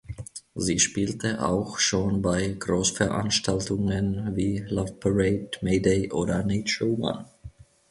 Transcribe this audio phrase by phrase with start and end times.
[0.55, 7.25] Sie spielte auch schon bei Großveranstaltungen wie Loveparade, Mayday oder Nature One.